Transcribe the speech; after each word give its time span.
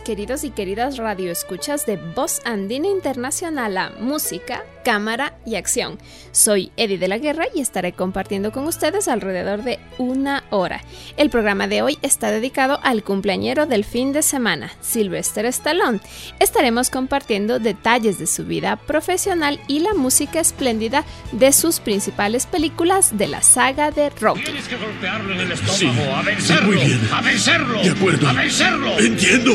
Queridos 0.00 0.44
y 0.44 0.50
queridas 0.50 0.96
radioescuchas 0.96 1.86
de 1.86 1.96
Voz 1.96 2.40
Andina 2.44 2.88
Internacional 2.88 3.76
a 3.76 3.90
Música, 4.00 4.64
Cámara 4.84 5.34
y 5.46 5.54
Acción. 5.56 5.98
Soy 6.32 6.70
Eddie 6.76 6.98
de 6.98 7.08
la 7.08 7.18
Guerra 7.18 7.46
y 7.54 7.60
estaré 7.60 7.92
compartiendo 7.92 8.52
con 8.52 8.66
ustedes 8.66 9.08
alrededor 9.08 9.62
de 9.62 9.78
una 9.98 10.44
hora. 10.50 10.82
El 11.16 11.30
programa 11.30 11.66
de 11.66 11.82
hoy 11.82 11.98
está 12.02 12.30
dedicado 12.30 12.78
al 12.82 13.02
cumpleañero 13.02 13.66
del 13.66 13.84
fin 13.84 14.12
de 14.12 14.22
semana, 14.22 14.70
Sylvester 14.80 15.46
Stallone. 15.46 16.00
Estaremos 16.38 16.90
compartiendo 16.90 17.58
detalles 17.58 18.18
de 18.18 18.26
su 18.26 18.44
vida 18.44 18.76
profesional 18.76 19.60
y 19.66 19.80
la 19.80 19.94
música 19.94 20.40
espléndida 20.40 21.04
de 21.32 21.52
sus 21.52 21.80
principales 21.80 22.46
películas 22.46 23.16
de 23.16 23.28
la 23.28 23.42
saga 23.42 23.90
de 23.90 24.10
rock. 24.10 24.38
Tienes 24.44 24.68
que 24.68 24.76
golpearlo 24.76 25.34
en 25.34 25.40
el 25.40 25.52
estómago, 25.52 26.14
a 26.14 26.22
vencerlo, 26.22 26.66
muy 26.66 26.76
bien. 26.76 27.00
a 27.12 27.20
vencerlo, 27.20 27.82
de 27.82 27.90
acuerdo, 27.90 28.28
a 28.28 28.32
vencerlo. 28.32 28.98
Entiendo. 28.98 29.52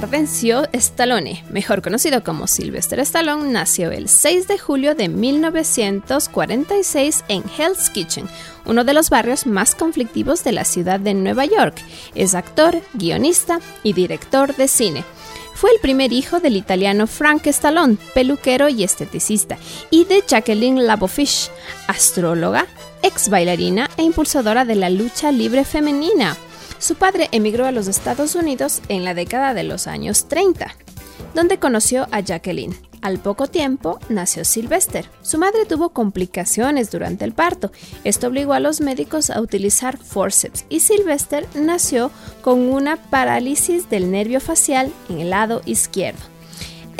Gardencio 0.00 0.66
Stallone, 0.72 1.44
mejor 1.50 1.82
conocido 1.82 2.24
como 2.24 2.46
Sylvester 2.46 3.00
Stallone, 3.00 3.52
nació 3.52 3.90
el 3.90 4.08
6 4.08 4.48
de 4.48 4.58
julio 4.58 4.94
de 4.94 5.10
1946 5.10 7.24
en 7.28 7.42
Hell's 7.58 7.90
Kitchen, 7.90 8.26
uno 8.64 8.84
de 8.84 8.94
los 8.94 9.10
barrios 9.10 9.44
más 9.44 9.74
conflictivos 9.74 10.42
de 10.42 10.52
la 10.52 10.64
ciudad 10.64 11.00
de 11.00 11.12
Nueva 11.12 11.44
York. 11.44 11.74
Es 12.14 12.34
actor, 12.34 12.80
guionista 12.94 13.60
y 13.82 13.92
director 13.92 14.56
de 14.56 14.68
cine. 14.68 15.04
Fue 15.52 15.70
el 15.70 15.80
primer 15.80 16.14
hijo 16.14 16.40
del 16.40 16.56
italiano 16.56 17.06
Frank 17.06 17.46
Stallone, 17.48 17.98
peluquero 18.14 18.70
y 18.70 18.84
esteticista, 18.84 19.58
y 19.90 20.06
de 20.06 20.24
Jacqueline 20.26 20.86
Labofish, 20.86 21.50
astróloga, 21.88 22.66
ex 23.02 23.28
bailarina 23.28 23.90
e 23.98 24.02
impulsadora 24.02 24.64
de 24.64 24.76
la 24.76 24.88
lucha 24.88 25.30
libre 25.30 25.66
femenina. 25.66 26.38
Su 26.80 26.94
padre 26.94 27.28
emigró 27.30 27.66
a 27.66 27.72
los 27.72 27.88
Estados 27.88 28.34
Unidos 28.34 28.80
en 28.88 29.04
la 29.04 29.12
década 29.12 29.52
de 29.52 29.64
los 29.64 29.86
años 29.86 30.28
30, 30.28 30.74
donde 31.34 31.58
conoció 31.58 32.08
a 32.10 32.20
Jacqueline, 32.20 32.74
Al 33.02 33.18
poco 33.18 33.46
tiempo 33.46 33.98
nació 34.08 34.44
Sylvester. 34.44 35.06
Su 35.22 35.38
madre 35.38 35.66
tuvo 35.66 35.90
complicaciones 35.90 36.90
durante 36.90 37.24
el 37.24 37.32
parto. 37.32 37.70
Esto 38.04 38.26
obligó 38.28 38.52
a 38.54 38.60
los 38.60 38.80
médicos 38.80 39.30
a 39.30 39.40
utilizar 39.40 39.96
forceps 39.96 40.64
y 40.68 40.80
Sylvester 40.80 41.46
nació 41.54 42.10
con 42.42 42.60
una 42.60 42.96
parálisis 42.96 43.88
del 43.88 44.10
nervio 44.10 44.40
facial 44.40 44.92
en 45.08 45.20
el 45.20 45.30
lado 45.30 45.62
izquierdo. 45.64 46.29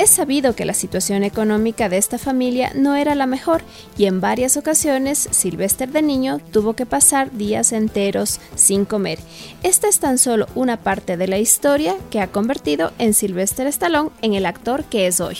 Es 0.01 0.09
sabido 0.09 0.55
que 0.55 0.65
la 0.65 0.73
situación 0.73 1.21
económica 1.21 1.87
de 1.87 1.97
esta 1.97 2.17
familia 2.17 2.71
no 2.73 2.95
era 2.95 3.13
la 3.13 3.27
mejor 3.27 3.61
y 3.99 4.05
en 4.05 4.19
varias 4.19 4.57
ocasiones 4.57 5.29
Sylvester 5.29 5.91
de 5.91 6.01
niño 6.01 6.39
tuvo 6.51 6.73
que 6.73 6.87
pasar 6.87 7.31
días 7.31 7.71
enteros 7.71 8.39
sin 8.55 8.85
comer. 8.85 9.19
Esta 9.61 9.87
es 9.87 9.99
tan 9.99 10.17
solo 10.17 10.47
una 10.55 10.77
parte 10.77 11.17
de 11.17 11.27
la 11.27 11.37
historia 11.37 11.95
que 12.09 12.19
ha 12.19 12.31
convertido 12.31 12.91
en 12.97 13.13
Sylvester 13.13 13.67
Stallone 13.67 14.09
en 14.23 14.33
el 14.33 14.47
actor 14.47 14.85
que 14.85 15.05
es 15.05 15.21
hoy. 15.21 15.37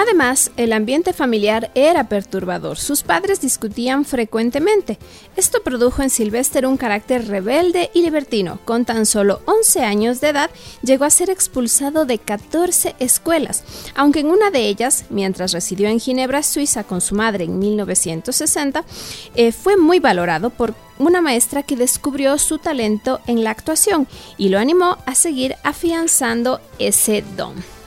Además, 0.00 0.52
el 0.56 0.72
ambiente 0.72 1.12
familiar 1.12 1.72
era 1.74 2.08
perturbador. 2.08 2.78
Sus 2.78 3.02
padres 3.02 3.40
discutían 3.40 4.04
frecuentemente. 4.04 4.96
Esto 5.34 5.60
produjo 5.64 6.02
en 6.02 6.08
Sylvester 6.08 6.66
un 6.66 6.76
carácter 6.76 7.26
rebelde 7.26 7.90
y 7.94 8.02
libertino. 8.02 8.60
Con 8.64 8.84
tan 8.84 9.06
solo 9.06 9.40
11 9.46 9.82
años 9.82 10.20
de 10.20 10.28
edad, 10.28 10.50
llegó 10.82 11.04
a 11.04 11.10
ser 11.10 11.30
expulsado 11.30 12.06
de 12.06 12.18
14 12.18 12.94
escuelas, 13.00 13.64
aunque 13.96 14.20
en 14.20 14.30
una 14.30 14.52
de 14.52 14.68
ellas, 14.68 15.04
mientras 15.10 15.50
residió 15.50 15.88
en 15.88 15.98
Ginebra, 15.98 16.44
Suiza, 16.44 16.84
con 16.84 17.00
su 17.00 17.16
madre 17.16 17.46
en 17.46 17.58
1960, 17.58 18.84
eh, 19.34 19.50
fue 19.50 19.76
muy 19.76 19.98
valorado 19.98 20.50
por 20.50 20.76
una 21.00 21.20
maestra 21.20 21.64
que 21.64 21.74
descubrió 21.74 22.38
su 22.38 22.58
talento 22.58 23.18
en 23.26 23.42
la 23.42 23.50
actuación 23.50 24.06
y 24.36 24.50
lo 24.50 24.60
animó 24.60 24.98
a 25.06 25.16
seguir 25.16 25.56
afianzando 25.64 26.60
ese 26.78 27.24
don. 27.36 27.77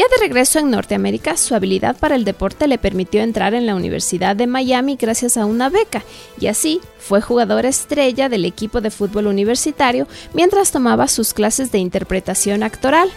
Ya 0.00 0.08
de 0.08 0.16
regreso 0.16 0.58
en 0.58 0.70
Norteamérica, 0.70 1.36
su 1.36 1.54
habilidad 1.54 1.94
para 1.94 2.14
el 2.14 2.24
deporte 2.24 2.66
le 2.66 2.78
permitió 2.78 3.20
entrar 3.20 3.52
en 3.52 3.66
la 3.66 3.74
Universidad 3.74 4.34
de 4.34 4.46
Miami 4.46 4.96
gracias 4.96 5.36
a 5.36 5.44
una 5.44 5.68
beca, 5.68 6.02
y 6.40 6.46
así 6.46 6.80
fue 6.98 7.20
jugador 7.20 7.66
estrella 7.66 8.30
del 8.30 8.46
equipo 8.46 8.80
de 8.80 8.90
fútbol 8.90 9.26
universitario 9.26 10.08
mientras 10.32 10.72
tomaba 10.72 11.06
sus 11.06 11.34
clases 11.34 11.70
de 11.70 11.80
interpretación 11.80 12.62
actoral. 12.62 13.10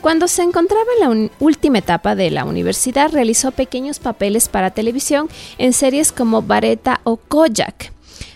Cuando 0.00 0.26
se 0.26 0.40
encontraba 0.40 0.86
en 0.98 1.24
la 1.24 1.30
última 1.38 1.80
etapa 1.80 2.14
de 2.14 2.30
la 2.30 2.46
universidad, 2.46 3.12
realizó 3.12 3.50
pequeños 3.50 3.98
papeles 3.98 4.48
para 4.48 4.70
televisión 4.70 5.28
en 5.58 5.74
series 5.74 6.12
como 6.12 6.40
Vareta 6.40 7.02
o 7.04 7.18
Kojak. 7.18 7.91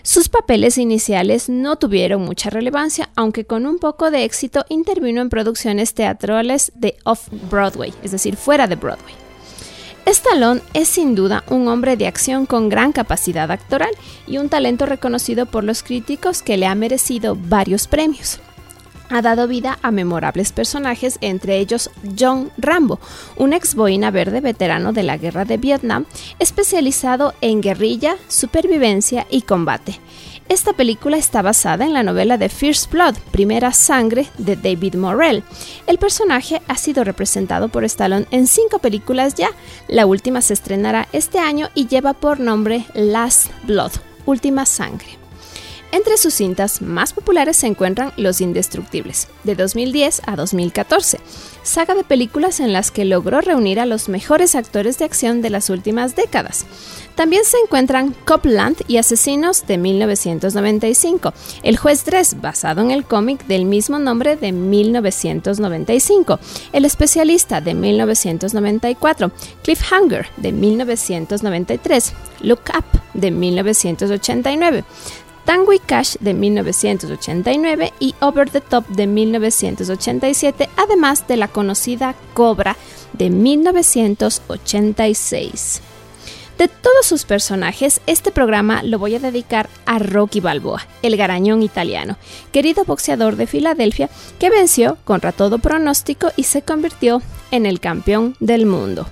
Sus 0.07 0.29
papeles 0.29 0.77
iniciales 0.77 1.49
no 1.49 1.75
tuvieron 1.75 2.21
mucha 2.21 2.49
relevancia, 2.49 3.09
aunque 3.17 3.43
con 3.43 3.65
un 3.65 3.77
poco 3.77 4.09
de 4.09 4.23
éxito 4.23 4.63
intervino 4.69 5.19
en 5.19 5.27
producciones 5.27 5.93
teatrales 5.93 6.71
de 6.75 6.95
off-Broadway, 7.03 7.93
es 8.03 8.11
decir, 8.11 8.37
fuera 8.37 8.67
de 8.67 8.77
Broadway. 8.77 9.13
Stallone 10.05 10.61
es 10.73 10.87
sin 10.87 11.13
duda 11.13 11.43
un 11.49 11.67
hombre 11.67 11.97
de 11.97 12.07
acción 12.07 12.45
con 12.45 12.69
gran 12.69 12.93
capacidad 12.93 13.51
actoral 13.51 13.91
y 14.27 14.37
un 14.37 14.47
talento 14.47 14.85
reconocido 14.85 15.45
por 15.45 15.65
los 15.65 15.83
críticos 15.83 16.41
que 16.41 16.55
le 16.55 16.67
ha 16.67 16.75
merecido 16.75 17.35
varios 17.35 17.87
premios 17.87 18.39
ha 19.09 19.21
dado 19.21 19.47
vida 19.47 19.79
a 19.81 19.91
memorables 19.91 20.51
personajes, 20.51 21.17
entre 21.21 21.57
ellos 21.57 21.89
John 22.17 22.51
Rambo, 22.57 22.99
un 23.35 23.53
ex 23.53 23.75
boina 23.75 24.11
verde 24.11 24.41
veterano 24.41 24.93
de 24.93 25.03
la 25.03 25.17
guerra 25.17 25.45
de 25.45 25.57
Vietnam, 25.57 26.05
especializado 26.39 27.33
en 27.41 27.61
guerrilla, 27.61 28.15
supervivencia 28.27 29.27
y 29.29 29.41
combate. 29.41 29.99
Esta 30.49 30.71
película 30.71 31.17
está 31.17 31.41
basada 31.41 31.85
en 31.85 31.93
la 31.93 32.03
novela 32.03 32.37
de 32.37 32.47
First 32.47 32.89
Blood, 32.91 33.15
Primera 33.31 33.73
Sangre, 33.73 34.27
de 34.37 34.55
David 34.55 34.95
Morrell. 34.95 35.43
El 35.87 35.97
personaje 35.97 36.61
ha 36.69 36.75
sido 36.77 37.03
representado 37.03 37.67
por 37.67 37.83
Stallone 37.83 38.27
en 38.31 38.47
cinco 38.47 38.79
películas 38.79 39.35
ya. 39.35 39.49
La 39.89 40.05
última 40.05 40.41
se 40.41 40.53
estrenará 40.53 41.09
este 41.11 41.39
año 41.39 41.67
y 41.75 41.87
lleva 41.87 42.13
por 42.13 42.39
nombre 42.39 42.85
Last 42.93 43.51
Blood, 43.65 43.91
Última 44.25 44.65
Sangre. 44.65 45.16
Entre 45.97 46.15
sus 46.17 46.35
cintas 46.35 46.83
más 46.83 47.11
populares 47.11 47.57
se 47.57 47.65
encuentran 47.65 48.13
Los 48.17 48.39
Indestructibles, 48.39 49.29
de 49.43 49.55
2010 49.55 50.21
a 50.27 50.35
2014, 50.35 51.19
saga 51.63 51.95
de 51.95 52.03
películas 52.03 52.59
en 52.59 52.71
las 52.71 52.91
que 52.91 53.03
logró 53.03 53.41
reunir 53.41 53.79
a 53.79 53.87
los 53.87 54.07
mejores 54.07 54.53
actores 54.53 54.99
de 54.99 55.05
acción 55.05 55.41
de 55.41 55.49
las 55.49 55.71
últimas 55.71 56.15
décadas. 56.15 56.67
También 57.15 57.45
se 57.45 57.57
encuentran 57.57 58.13
Copland 58.25 58.77
y 58.87 58.97
Asesinos 58.97 59.65
de 59.65 59.79
1995, 59.79 61.33
El 61.63 61.77
Juez 61.77 62.03
3, 62.03 62.41
basado 62.41 62.81
en 62.81 62.91
el 62.91 63.03
cómic 63.03 63.47
del 63.47 63.65
mismo 63.65 63.97
nombre 63.97 64.35
de 64.35 64.51
1995, 64.51 66.39
El 66.73 66.85
Especialista 66.85 67.59
de 67.59 67.73
1994, 67.73 69.31
Cliffhanger 69.63 70.27
de 70.37 70.51
1993, 70.51 72.13
Look 72.41 72.61
Up 72.77 72.85
de 73.15 73.31
1989, 73.31 74.83
Tango 75.47 75.71
y 75.71 75.79
Cash 75.79 76.17
de 76.19 76.33
1989 76.33 77.93
y 78.01 78.15
Over 78.19 78.49
the 78.49 78.59
Top 78.59 78.85
de 78.89 79.07
1987, 79.07 80.67
además 80.75 81.25
de 81.25 81.37
la 81.37 81.47
conocida 81.47 82.15
Cobra 82.33 82.75
de 83.13 83.29
1986. 83.29 85.81
De 86.57 86.67
todos 86.67 87.05
sus 87.05 87.23
personajes, 87.23 88.01
este 88.07 88.33
programa 88.33 88.83
lo 88.83 88.99
voy 88.99 89.15
a 89.15 89.19
dedicar 89.19 89.69
a 89.85 89.99
Rocky 89.99 90.41
Balboa, 90.41 90.85
el 91.01 91.15
garañón 91.15 91.63
italiano, 91.63 92.17
querido 92.51 92.83
boxeador 92.83 93.37
de 93.37 93.47
Filadelfia 93.47 94.09
que 94.39 94.49
venció 94.49 94.97
contra 95.05 95.31
todo 95.31 95.59
pronóstico 95.59 96.27
y 96.35 96.43
se 96.43 96.61
convirtió 96.61 97.21
en 97.51 97.65
el 97.65 97.79
campeón 97.79 98.35
del 98.41 98.65
mundo. 98.65 99.07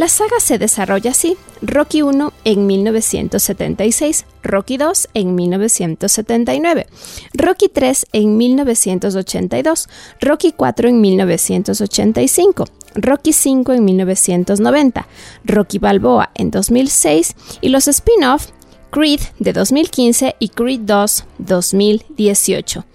La 0.00 0.08
saga 0.08 0.40
se 0.40 0.56
desarrolla 0.56 1.10
así, 1.10 1.36
Rocky 1.60 2.00
1 2.00 2.32
en 2.44 2.66
1976, 2.66 4.24
Rocky 4.42 4.78
2 4.78 5.08
en 5.12 5.34
1979, 5.34 6.86
Rocky 7.34 7.68
3 7.68 8.06
en 8.14 8.38
1982, 8.38 9.90
Rocky 10.22 10.52
4 10.52 10.88
en 10.88 11.02
1985, 11.02 12.64
Rocky 12.94 13.34
5 13.34 13.72
en 13.74 13.84
1990, 13.84 15.06
Rocky 15.44 15.78
Balboa 15.78 16.30
en 16.34 16.50
2006 16.50 17.36
y 17.60 17.68
los 17.68 17.86
spin-off 17.86 18.46
Creed 18.90 19.20
de 19.38 19.52
2015 19.52 20.36
y 20.38 20.48
Creed 20.48 20.80
2 20.80 21.24
2018. 21.36 22.86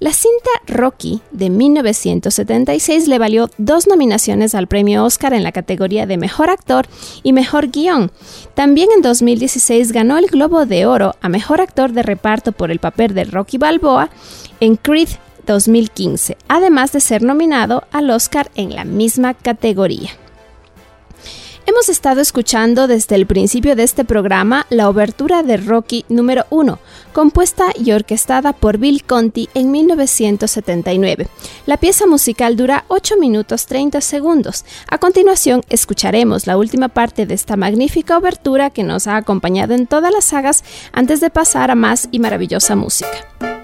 La 0.00 0.14
cinta 0.14 0.48
Rocky 0.66 1.20
de 1.30 1.50
1976 1.50 3.06
le 3.06 3.18
valió 3.18 3.50
dos 3.58 3.86
nominaciones 3.86 4.54
al 4.54 4.66
premio 4.66 5.04
Oscar 5.04 5.34
en 5.34 5.42
la 5.42 5.52
categoría 5.52 6.06
de 6.06 6.16
Mejor 6.16 6.48
Actor 6.48 6.86
y 7.22 7.34
Mejor 7.34 7.68
Guión. 7.68 8.10
También 8.54 8.88
en 8.96 9.02
2016 9.02 9.92
ganó 9.92 10.16
el 10.16 10.28
Globo 10.28 10.64
de 10.64 10.86
Oro 10.86 11.16
a 11.20 11.28
Mejor 11.28 11.60
Actor 11.60 11.92
de 11.92 12.02
Reparto 12.02 12.52
por 12.52 12.70
el 12.70 12.78
papel 12.78 13.12
de 13.12 13.24
Rocky 13.24 13.58
Balboa 13.58 14.08
en 14.60 14.76
Creed 14.76 15.10
2015, 15.46 16.38
además 16.48 16.92
de 16.92 17.00
ser 17.00 17.22
nominado 17.22 17.84
al 17.92 18.08
Oscar 18.08 18.50
en 18.54 18.74
la 18.74 18.86
misma 18.86 19.34
categoría. 19.34 20.12
Hemos 21.70 21.88
estado 21.88 22.20
escuchando 22.20 22.88
desde 22.88 23.14
el 23.14 23.26
principio 23.26 23.76
de 23.76 23.84
este 23.84 24.04
programa 24.04 24.66
la 24.70 24.88
obertura 24.88 25.44
de 25.44 25.56
Rocky 25.56 26.04
número 26.08 26.44
1, 26.50 26.80
compuesta 27.12 27.66
y 27.76 27.92
orquestada 27.92 28.52
por 28.52 28.78
Bill 28.78 29.04
Conti 29.04 29.48
en 29.54 29.70
1979. 29.70 31.28
La 31.66 31.76
pieza 31.76 32.08
musical 32.08 32.56
dura 32.56 32.86
8 32.88 33.18
minutos 33.18 33.66
30 33.66 34.00
segundos. 34.00 34.64
A 34.88 34.98
continuación 34.98 35.62
escucharemos 35.68 36.48
la 36.48 36.56
última 36.56 36.88
parte 36.88 37.24
de 37.24 37.34
esta 37.34 37.54
magnífica 37.54 38.18
obertura 38.18 38.70
que 38.70 38.82
nos 38.82 39.06
ha 39.06 39.16
acompañado 39.16 39.72
en 39.72 39.86
todas 39.86 40.12
las 40.12 40.24
sagas 40.24 40.64
antes 40.92 41.20
de 41.20 41.30
pasar 41.30 41.70
a 41.70 41.76
más 41.76 42.08
y 42.10 42.18
maravillosa 42.18 42.74
música. 42.74 43.59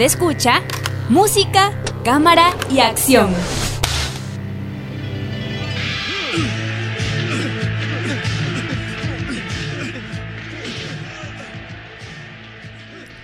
Escucha 0.00 0.62
música, 1.08 1.72
cámara 2.04 2.54
y 2.70 2.80
acción. 2.80 3.34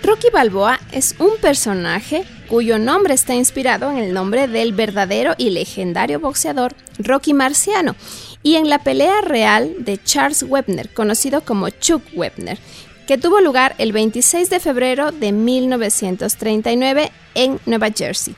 Rocky 0.02 0.28
Balboa 0.32 0.80
es 0.92 1.14
un 1.18 1.36
personaje 1.40 2.24
cuyo 2.48 2.78
nombre 2.78 3.14
está 3.14 3.34
inspirado 3.34 3.90
en 3.90 3.98
el 3.98 4.14
nombre 4.14 4.48
del 4.48 4.72
verdadero 4.72 5.34
y 5.36 5.50
legendario 5.50 6.20
boxeador 6.20 6.74
Rocky 6.98 7.34
Marciano 7.34 7.96
y 8.42 8.56
en 8.56 8.70
la 8.70 8.78
pelea 8.78 9.20
real 9.20 9.74
de 9.78 10.02
Charles 10.02 10.42
Webner, 10.42 10.88
conocido 10.92 11.42
como 11.42 11.68
Chuck 11.70 12.02
Webner, 12.14 12.58
que 13.12 13.18
tuvo 13.18 13.42
lugar 13.42 13.74
el 13.76 13.92
26 13.92 14.48
de 14.48 14.58
febrero 14.58 15.12
de 15.12 15.32
1939 15.32 17.12
en 17.34 17.60
Nueva 17.66 17.90
Jersey. 17.94 18.34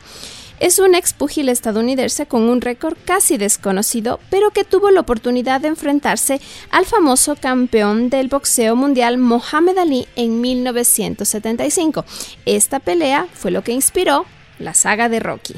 Es 0.58 0.80
un 0.80 0.96
expúgil 0.96 1.48
estadounidense 1.48 2.26
con 2.26 2.48
un 2.48 2.60
récord 2.60 2.96
casi 3.04 3.36
desconocido, 3.36 4.18
pero 4.30 4.50
que 4.50 4.64
tuvo 4.64 4.90
la 4.90 5.02
oportunidad 5.02 5.60
de 5.60 5.68
enfrentarse 5.68 6.40
al 6.72 6.86
famoso 6.86 7.36
campeón 7.36 8.10
del 8.10 8.26
boxeo 8.26 8.74
mundial 8.74 9.16
Mohamed 9.16 9.78
Ali 9.78 10.08
en 10.16 10.40
1975. 10.40 12.04
Esta 12.44 12.80
pelea 12.80 13.28
fue 13.32 13.52
lo 13.52 13.62
que 13.62 13.70
inspiró 13.70 14.26
la 14.58 14.74
saga 14.74 15.08
de 15.08 15.20
Rocky. 15.20 15.54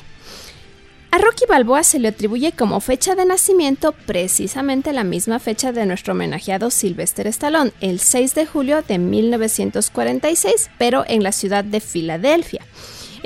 A 1.11 1.19
Rocky 1.19 1.45
Balboa 1.49 1.83
se 1.83 1.99
le 1.99 2.09
atribuye 2.09 2.53
como 2.53 2.81
fecha 2.81 3.15
de 3.15 3.25
nacimiento 3.25 3.93
precisamente 3.93 4.93
la 4.93 5.05
misma 5.05 5.39
fecha 5.39 5.73
de 5.73 5.87
nuestro 5.87 6.13
homenajeado 6.13 6.71
Sylvester 6.71 7.27
Stallone, 7.29 7.73
el 7.81 8.01
6 8.01 8.35
de 8.35 8.47
julio 8.47 8.83
de 8.83 8.99
1946, 8.99 10.71
pero 10.79 11.05
en 11.07 11.23
la 11.23 11.33
ciudad 11.33 11.65
de 11.65 11.81
Filadelfia. 11.81 12.63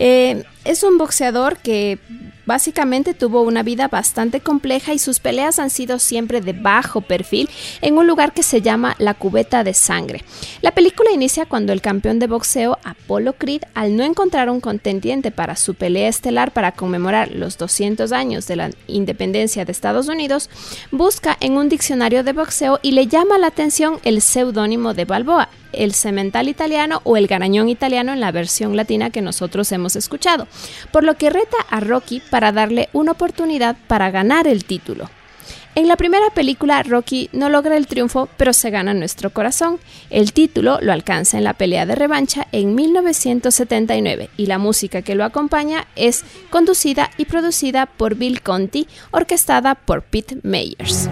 Eh, 0.01 0.45
es 0.65 0.83
un 0.83 0.97
boxeador 0.97 1.59
que 1.59 1.99
básicamente 2.47 3.13
tuvo 3.13 3.43
una 3.43 3.63
vida 3.63 3.87
bastante 3.87 4.41
compleja 4.41 4.95
y 4.95 4.99
sus 4.99 5.21
peleas 5.21 5.59
han 5.59 5.69
sido 5.69 5.99
siempre 5.99 6.41
de 6.41 6.55
bajo 6.55 7.03
perfil 7.03 7.49
en 7.83 7.99
un 7.99 8.07
lugar 8.07 8.33
que 8.33 8.43
se 8.43 8.63
llama 8.63 8.97
la 8.99 9.13
cubeta 9.13 9.63
de 9.63 9.75
sangre. 9.75 10.25
La 10.63 10.73
película 10.73 11.13
inicia 11.13 11.45
cuando 11.45 11.73
el 11.73 11.83
campeón 11.83 12.19
de 12.19 12.27
boxeo 12.27 12.79
Apollo 12.83 13.35
Creed, 13.35 13.63
al 13.75 13.95
no 13.95 14.03
encontrar 14.03 14.49
un 14.49 14.61
contendiente 14.61 15.31
para 15.31 15.55
su 15.55 15.75
pelea 15.75 16.09
estelar 16.09 16.51
para 16.51 16.73
conmemorar 16.73 17.31
los 17.31 17.59
200 17.59 18.11
años 18.11 18.47
de 18.47 18.57
la 18.57 18.71
independencia 18.87 19.67
de 19.67 19.73
Estados 19.73 20.09
Unidos, 20.09 20.49
busca 20.91 21.37
en 21.41 21.59
un 21.59 21.69
diccionario 21.69 22.25
de 22.25 22.33
boxeo 22.33 22.81
y 22.83 22.93
le 22.93 23.07
llama 23.07 23.39
la 23.39 23.49
atención 23.49 24.01
el 24.03 24.23
seudónimo 24.23 24.95
de 24.95 25.05
Balboa, 25.05 25.51
el 25.73 25.95
cemental 25.95 26.49
italiano 26.49 27.01
o 27.05 27.17
el 27.17 27.27
garañón 27.27 27.69
italiano 27.69 28.13
en 28.13 28.21
la 28.21 28.33
versión 28.33 28.77
latina 28.77 29.11
que 29.11 29.23
nosotros 29.23 29.71
hemos 29.73 29.97
escuchado, 29.97 30.47
por 30.93 31.05
lo 31.05 31.17
que 31.17 31.31
reta 31.31 31.57
a 31.69 31.81
Rocky 31.81 32.23
para 32.31 32.53
darle 32.53 32.89
una 32.93 33.13
oportunidad 33.13 33.77
para 33.87 34.11
ganar 34.11 34.47
el 34.47 34.65
título. 34.65 35.09
En 35.77 35.87
la 35.87 35.97
primera 35.97 36.31
película, 36.31 36.83
Rocky 36.83 37.31
no 37.33 37.49
logra 37.49 37.77
el 37.77 37.87
triunfo, 37.87 38.29
pero 38.37 38.53
se 38.53 38.71
gana 38.71 38.93
nuestro 38.93 39.31
corazón. 39.31 39.79
El 40.11 40.33
título 40.33 40.79
lo 40.83 40.93
alcanza 40.93 41.39
en 41.39 41.45
la 41.45 41.55
pelea 41.55 41.87
de 41.87 41.95
revancha 41.95 42.49
en 42.51 42.75
1979 42.75 44.31
y 44.37 44.47
la 44.47 44.59
música 44.59 45.03
que 45.03 45.15
lo 45.15 45.25
acompaña 45.25 45.87
es 45.95 46.25
conducida 46.51 47.11
y 47.19 47.27
producida 47.27 47.87
por 47.87 48.17
Bill 48.17 48.43
Conti, 48.43 48.89
orquestada 49.13 49.77
por 49.77 50.03
Pete 50.03 50.39
Meyers. 50.43 51.09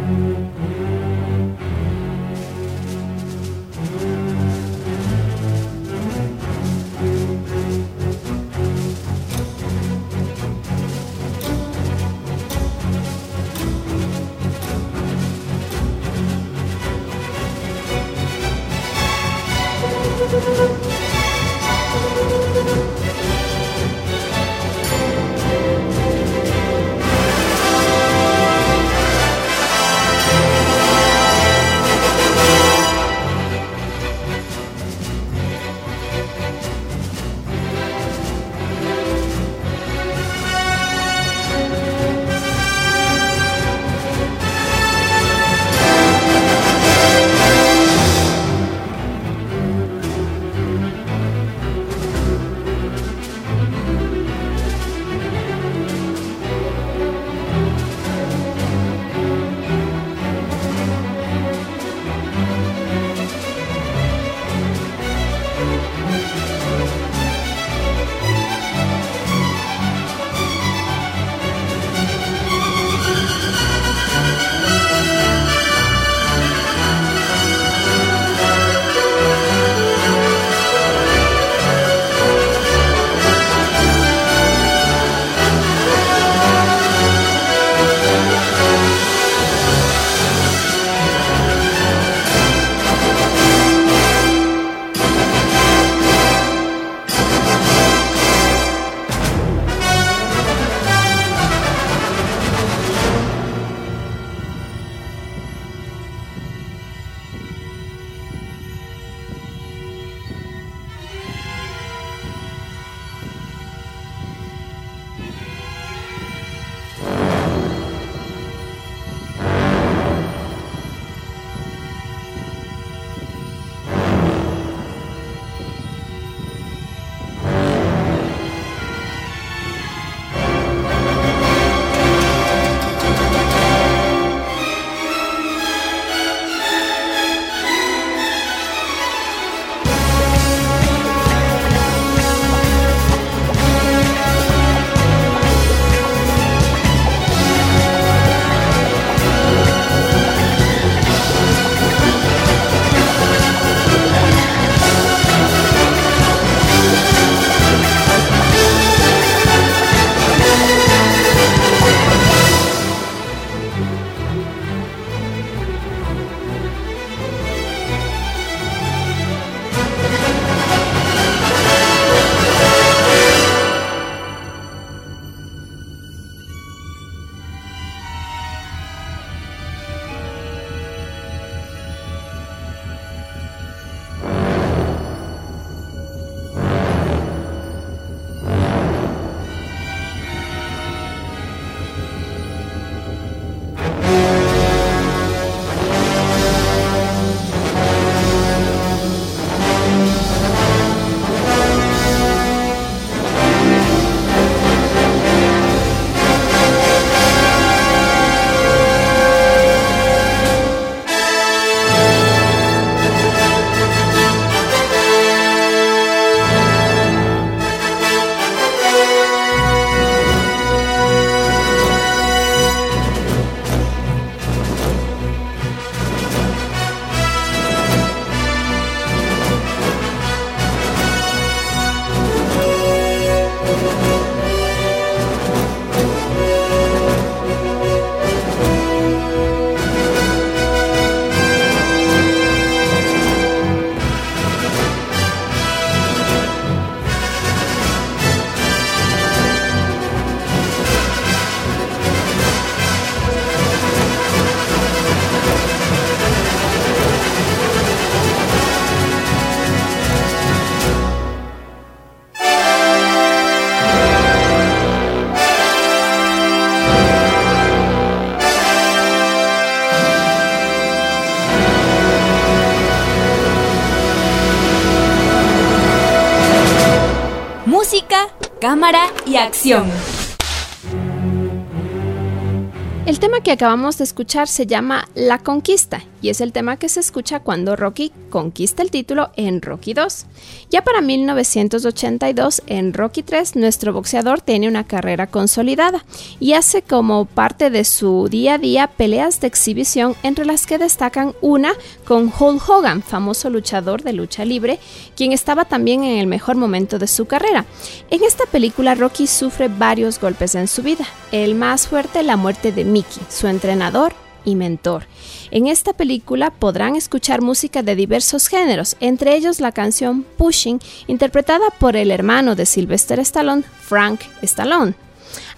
El 283.06 283.18
tema 283.18 283.40
que 283.40 283.50
acabamos 283.50 283.98
de 283.98 284.04
escuchar 284.04 284.46
se 284.46 284.66
llama 284.66 285.08
La 285.16 285.38
Conquista 285.38 286.04
y 286.20 286.30
es 286.30 286.40
el 286.40 286.52
tema 286.52 286.76
que 286.76 286.88
se 286.88 287.00
escucha 287.00 287.40
cuando 287.40 287.76
Rocky 287.76 288.12
conquista 288.30 288.82
el 288.82 288.90
título 288.90 289.30
en 289.36 289.62
Rocky 289.62 289.94
2. 289.94 290.26
Ya 290.70 290.82
para 290.82 291.00
1982, 291.00 292.62
en 292.66 292.92
Rocky 292.92 293.22
3, 293.22 293.56
nuestro 293.56 293.92
boxeador 293.92 294.40
tiene 294.40 294.68
una 294.68 294.84
carrera 294.84 295.26
consolidada 295.26 296.04
y 296.40 296.52
hace 296.52 296.82
como 296.82 297.24
parte 297.24 297.70
de 297.70 297.84
su 297.84 298.28
día 298.28 298.54
a 298.54 298.58
día 298.58 298.86
peleas 298.88 299.40
de 299.40 299.46
exhibición 299.46 300.14
entre 300.22 300.44
las 300.44 300.66
que 300.66 300.78
destacan 300.78 301.34
una 301.40 301.72
con 302.04 302.32
Hulk 302.38 302.68
Hogan, 302.68 303.02
famoso 303.02 303.50
luchador 303.50 304.02
de 304.02 304.12
lucha 304.12 304.44
libre, 304.44 304.78
quien 305.16 305.32
estaba 305.32 305.64
también 305.64 306.04
en 306.04 306.18
el 306.18 306.26
mejor 306.26 306.56
momento 306.56 306.98
de 306.98 307.06
su 307.06 307.26
carrera. 307.26 307.64
En 308.10 308.22
esta 308.24 308.44
película 308.46 308.94
Rocky 308.94 309.26
sufre 309.26 309.68
varios 309.68 310.20
golpes 310.20 310.54
en 310.54 310.68
su 310.68 310.82
vida, 310.82 311.06
el 311.32 311.54
más 311.54 311.86
fuerte 311.86 312.22
la 312.22 312.36
muerte 312.36 312.72
de 312.72 312.84
Mickey, 312.84 313.22
su 313.28 313.46
entrenador 313.46 314.14
y 314.48 314.54
mentor. 314.54 315.06
En 315.50 315.66
esta 315.66 315.92
película 315.92 316.50
podrán 316.50 316.96
escuchar 316.96 317.42
música 317.42 317.82
de 317.82 317.94
diversos 317.94 318.48
géneros, 318.48 318.96
entre 319.00 319.36
ellos 319.36 319.60
la 319.60 319.72
canción 319.72 320.24
Pushing, 320.36 320.80
interpretada 321.06 321.70
por 321.78 321.96
el 321.96 322.10
hermano 322.10 322.54
de 322.54 322.66
Sylvester 322.66 323.20
Stallone, 323.20 323.62
Frank 323.62 324.20
Stallone. 324.42 324.94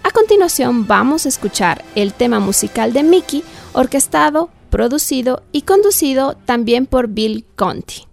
A 0.03 0.11
continuación 0.11 0.87
vamos 0.87 1.25
a 1.25 1.29
escuchar 1.29 1.83
el 1.95 2.13
tema 2.13 2.39
musical 2.39 2.91
de 2.91 3.03
Mickey, 3.03 3.43
orquestado, 3.73 4.49
producido 4.69 5.43
y 5.51 5.61
conducido 5.61 6.35
también 6.45 6.85
por 6.85 7.07
Bill 7.07 7.45
Conti. 7.55 8.10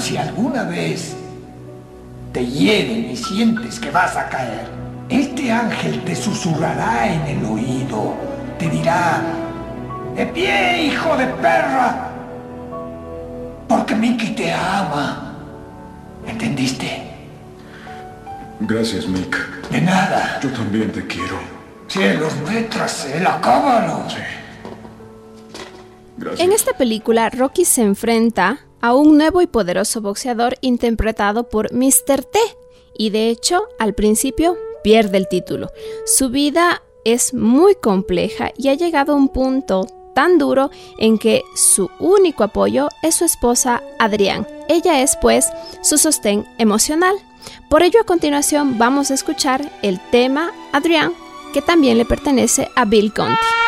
Si 0.00 0.16
alguna 0.16 0.64
vez 0.64 1.14
te 2.32 2.44
hieren 2.44 3.10
y 3.10 3.16
sientes 3.16 3.80
que 3.80 3.90
vas 3.90 4.16
a 4.16 4.28
caer, 4.28 4.66
este 5.08 5.50
ángel 5.50 6.02
te 6.04 6.14
susurrará 6.14 7.12
en 7.12 7.38
el 7.38 7.44
oído, 7.44 8.14
te 8.58 8.68
dirá, 8.68 9.22
de 10.16 10.26
pie, 10.26 10.84
hijo 10.84 11.16
de 11.16 11.26
perra, 11.26 12.10
porque 13.68 13.94
Mickey 13.94 14.34
te 14.34 14.52
ama. 14.52 15.34
¿Entendiste? 16.26 17.02
Gracias, 18.60 19.06
Mick. 19.06 19.36
De 19.70 19.80
nada. 19.80 20.40
Yo 20.42 20.50
también 20.50 20.90
te 20.90 21.06
quiero. 21.06 21.38
Cielos, 21.88 22.34
métrase, 22.48 23.18
el 23.18 23.26
acábalo. 23.26 24.08
Sí. 24.08 24.16
Gracias. 26.16 26.40
En 26.40 26.52
esta 26.52 26.72
película, 26.72 27.30
Rocky 27.30 27.64
se 27.64 27.82
enfrenta 27.82 28.58
a 28.86 28.94
un 28.94 29.18
nuevo 29.18 29.42
y 29.42 29.48
poderoso 29.48 30.00
boxeador 30.00 30.58
interpretado 30.60 31.48
por 31.48 31.72
Mr. 31.72 32.22
T. 32.22 32.38
Y 32.96 33.10
de 33.10 33.30
hecho, 33.30 33.64
al 33.80 33.94
principio 33.94 34.56
pierde 34.84 35.18
el 35.18 35.26
título. 35.26 35.72
Su 36.04 36.30
vida 36.30 36.84
es 37.04 37.34
muy 37.34 37.74
compleja 37.74 38.52
y 38.56 38.68
ha 38.68 38.74
llegado 38.74 39.12
a 39.12 39.16
un 39.16 39.28
punto 39.28 39.88
tan 40.14 40.38
duro 40.38 40.70
en 40.98 41.18
que 41.18 41.42
su 41.56 41.90
único 41.98 42.44
apoyo 42.44 42.88
es 43.02 43.16
su 43.16 43.24
esposa 43.24 43.82
Adrián. 43.98 44.46
Ella 44.68 45.02
es 45.02 45.16
pues 45.20 45.48
su 45.82 45.98
sostén 45.98 46.46
emocional. 46.58 47.16
Por 47.68 47.82
ello 47.82 48.00
a 48.00 48.06
continuación 48.06 48.78
vamos 48.78 49.10
a 49.10 49.14
escuchar 49.14 49.68
el 49.82 50.00
tema 50.12 50.52
Adrián 50.72 51.12
que 51.52 51.60
también 51.60 51.98
le 51.98 52.04
pertenece 52.04 52.68
a 52.76 52.84
Bill 52.84 53.12
Conti. 53.12 53.65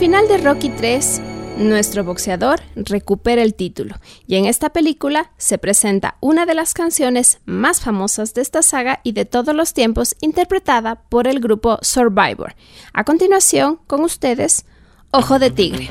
Final 0.00 0.28
de 0.28 0.38
Rocky 0.38 0.70
3, 0.70 1.20
nuestro 1.58 2.04
boxeador 2.04 2.62
recupera 2.74 3.42
el 3.42 3.54
título 3.54 3.96
y 4.26 4.36
en 4.36 4.46
esta 4.46 4.70
película 4.70 5.30
se 5.36 5.58
presenta 5.58 6.16
una 6.20 6.46
de 6.46 6.54
las 6.54 6.72
canciones 6.72 7.38
más 7.44 7.82
famosas 7.82 8.32
de 8.32 8.40
esta 8.40 8.62
saga 8.62 9.00
y 9.04 9.12
de 9.12 9.26
todos 9.26 9.54
los 9.54 9.74
tiempos 9.74 10.16
interpretada 10.22 11.02
por 11.10 11.26
el 11.26 11.38
grupo 11.38 11.78
Survivor. 11.82 12.54
A 12.94 13.04
continuación, 13.04 13.78
con 13.86 14.00
ustedes, 14.00 14.64
Ojo 15.10 15.38
de 15.38 15.50
Tigre. 15.50 15.90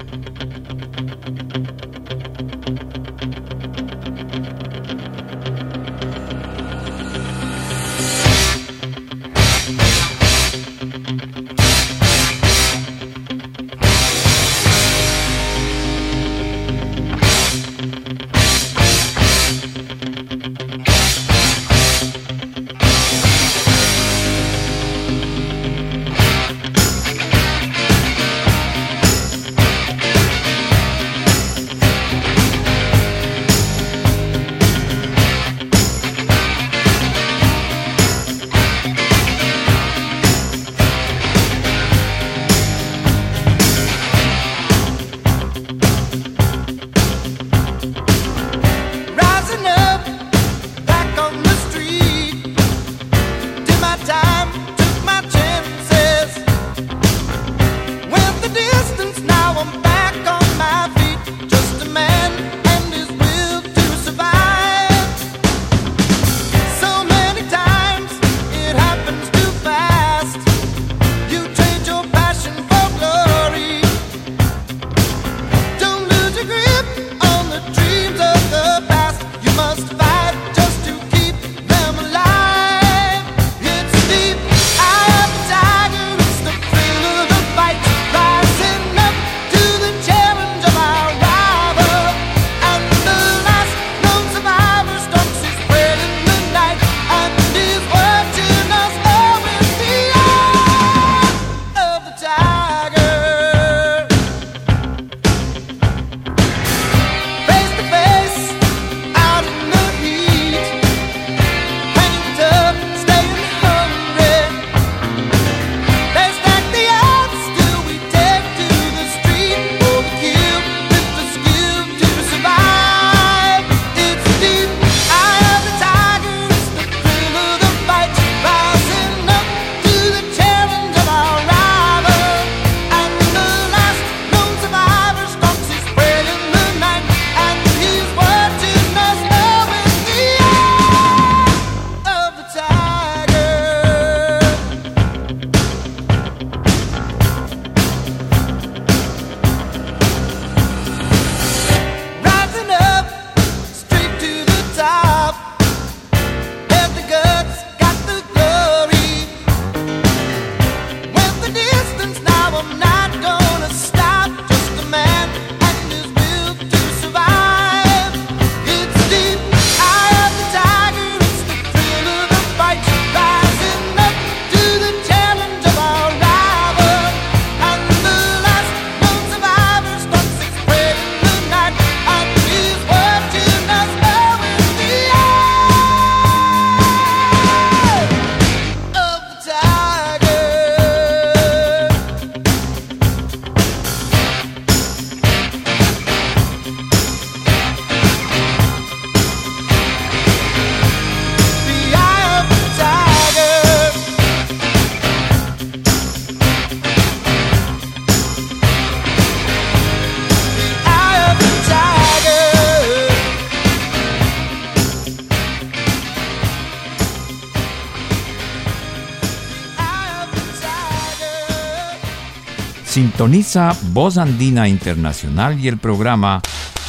Sintoniza 223.00 223.78
Voz 223.94 224.18
Andina 224.18 224.68
Internacional 224.68 225.58
y 225.58 225.70
el 225.70 225.78
programa 225.78 226.42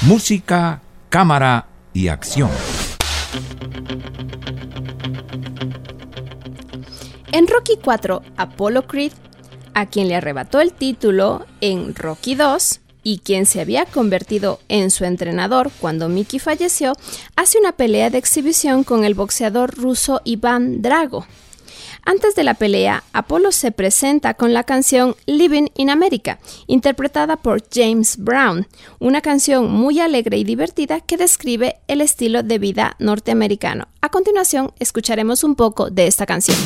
Música, 0.03 0.83
Cámara 1.09 1.68
y 1.94 2.09
Acción. 2.09 2.51
En 7.31 7.46
Rocky 7.46 7.79
4, 7.81 8.23
Apollo 8.37 8.88
Creed, 8.88 9.12
a 9.75 9.87
quien 9.87 10.09
le 10.09 10.16
arrebató 10.16 10.61
el 10.61 10.73
título 10.73 11.46
en 11.61 11.94
Rocky 11.94 12.35
2 12.35 12.81
y 13.05 13.18
quien 13.18 13.46
se 13.46 13.61
había 13.61 13.85
convertido 13.87 14.59
en 14.68 14.90
su 14.90 15.05
entrenador 15.05 15.70
cuando 15.81 16.09
Mickey 16.09 16.40
falleció, 16.40 16.94
hace 17.37 17.61
una 17.61 17.70
pelea 17.70 18.11
de 18.11 18.18
exhibición 18.18 18.83
con 18.83 19.05
el 19.05 19.14
boxeador 19.14 19.77
ruso 19.77 20.23
Iván 20.25 20.83
Drago. 20.83 21.25
Antes 22.11 22.35
de 22.35 22.42
la 22.42 22.55
pelea, 22.55 23.05
Apollo 23.12 23.53
se 23.53 23.70
presenta 23.70 24.35
con 24.35 24.53
la 24.53 24.64
canción 24.64 25.14
Living 25.27 25.68
in 25.77 25.90
America, 25.90 26.40
interpretada 26.66 27.37
por 27.37 27.62
James 27.73 28.16
Brown, 28.16 28.66
una 28.99 29.20
canción 29.20 29.70
muy 29.70 30.01
alegre 30.01 30.37
y 30.37 30.42
divertida 30.42 30.99
que 30.99 31.16
describe 31.16 31.77
el 31.87 32.01
estilo 32.01 32.42
de 32.42 32.59
vida 32.59 32.96
norteamericano. 32.99 33.87
A 34.01 34.09
continuación, 34.09 34.73
escucharemos 34.81 35.44
un 35.44 35.55
poco 35.55 35.88
de 35.88 36.09
esta 36.09 36.27
canción. 36.27 36.57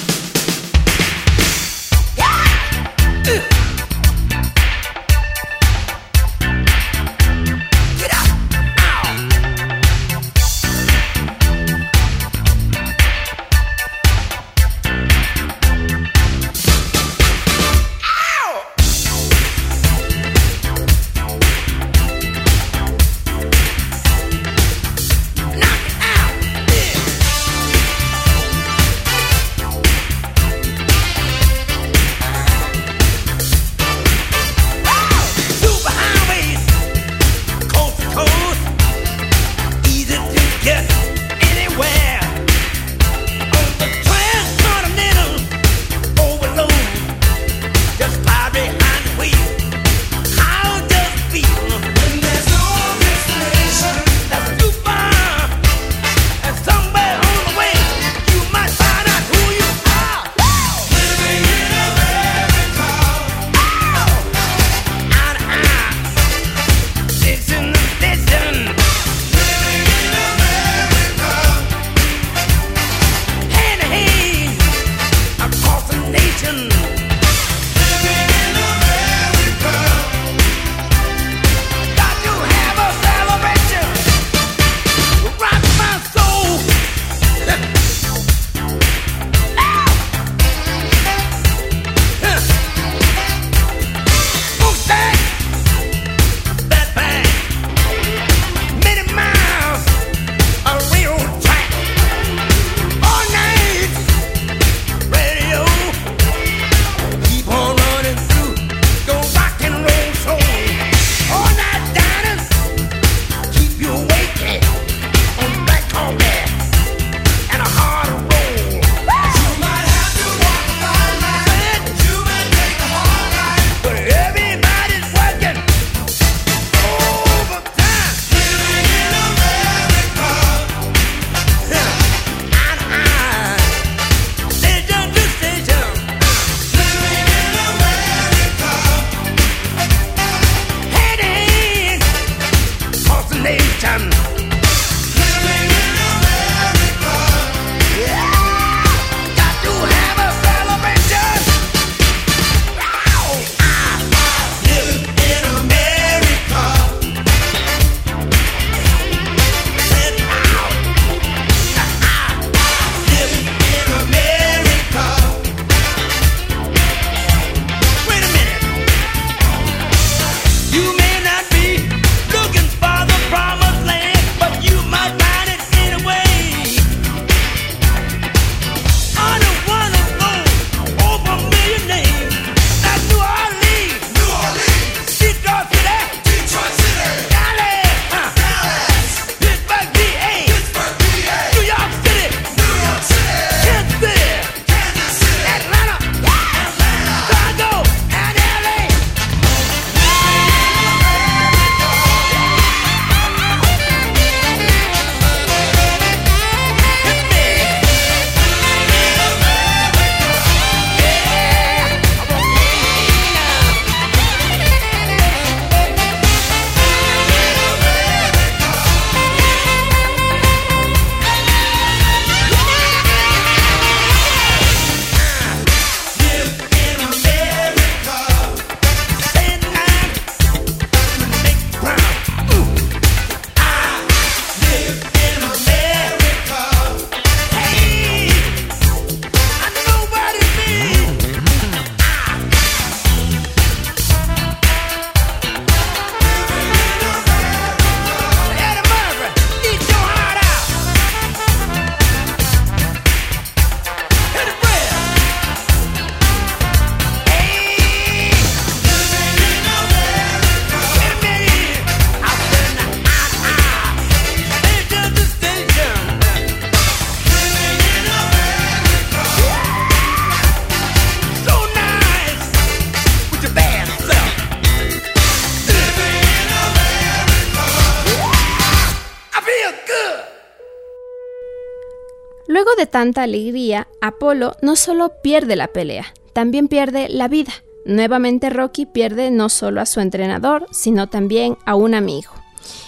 Tanta 282.95 283.25
alegría, 283.25 283.89
Apolo 284.01 284.55
no 284.63 284.77
solo 284.77 285.21
pierde 285.21 285.57
la 285.57 285.67
pelea, 285.67 286.15
también 286.33 286.69
pierde 286.69 287.09
la 287.09 287.27
vida. 287.27 287.53
Nuevamente 287.85 288.51
Rocky 288.51 288.87
pierde 288.87 289.33
no 289.33 289.49
solo 289.49 289.81
a 289.81 289.87
su 289.87 289.99
entrenador, 289.99 290.69
sino 290.71 291.09
también 291.09 291.59
a 291.67 291.75
un 291.75 291.95
amigo. 291.95 292.31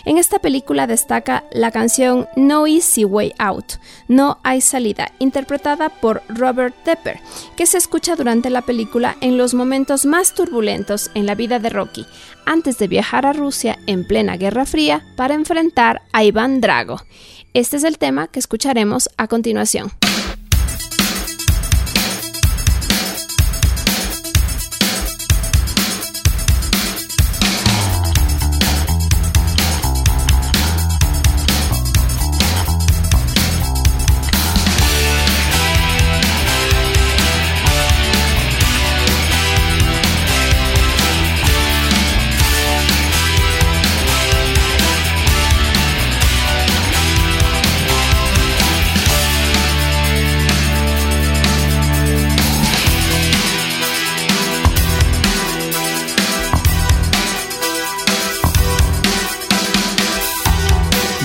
En 0.05 0.17
esta 0.17 0.39
película 0.39 0.87
destaca 0.87 1.43
la 1.51 1.73
canción 1.73 2.29
No 2.37 2.69
Easy 2.69 3.05
Way 3.05 3.35
Out, 3.39 3.81
No 4.07 4.39
hay 4.45 4.61
salida, 4.61 5.11
interpretada 5.19 5.89
por 5.89 6.23
Robert 6.29 6.77
Tepper, 6.85 7.19
que 7.57 7.67
se 7.67 7.77
escucha 7.77 8.15
durante 8.15 8.49
la 8.49 8.63
película 8.63 9.17
en 9.21 9.37
los 9.37 9.55
momentos 9.55 10.07
más 10.07 10.35
turbulentos 10.35 11.11
en 11.15 11.27
la 11.27 11.35
vida 11.35 11.59
de 11.59 11.71
Rocky, 11.71 12.07
antes 12.45 12.79
de 12.79 12.87
viajar 12.87 13.27
a 13.27 13.33
Rusia 13.33 13.77
en 13.87 14.07
plena 14.07 14.37
Guerra 14.37 14.67
Fría 14.67 15.05
para 15.17 15.35
enfrentar 15.35 16.03
a 16.13 16.23
Iván 16.23 16.61
Drago. 16.61 17.01
Este 17.57 17.79
es 17.79 17.85
el 17.85 17.97
tema 17.97 18.29
que 18.29 18.39
escucharemos 18.39 19.09
a 19.17 19.29
continuación. 19.29 19.91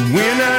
No 0.09 0.50